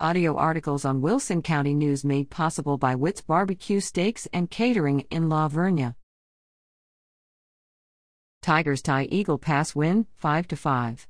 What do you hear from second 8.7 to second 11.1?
tie Eagle Pass Winn 5 5.